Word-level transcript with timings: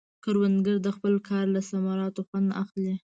کروندګر 0.23 0.75
د 0.83 0.87
خپل 0.95 1.13
کار 1.27 1.45
له 1.55 1.61
ثمراتو 1.69 2.21
خوند 2.27 2.49
اخلي 2.63 2.93